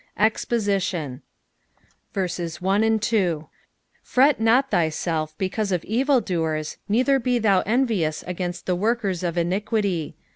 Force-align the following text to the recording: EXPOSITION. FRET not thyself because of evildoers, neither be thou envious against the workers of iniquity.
EXPOSITION. 0.17 1.21
FRET 2.11 2.39
not 4.39 4.71
thyself 4.71 5.37
because 5.37 5.71
of 5.71 5.85
evildoers, 5.85 6.77
neither 6.89 7.19
be 7.19 7.37
thou 7.37 7.61
envious 7.67 8.23
against 8.25 8.65
the 8.65 8.75
workers 8.75 9.21
of 9.21 9.37
iniquity. 9.37 10.15